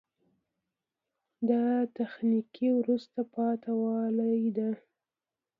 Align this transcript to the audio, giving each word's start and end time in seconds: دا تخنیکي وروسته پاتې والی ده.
دا 1.49 1.65
تخنیکي 1.97 2.67
وروسته 2.79 3.19
پاتې 3.33 3.71
والی 3.81 4.43
ده. 4.57 4.69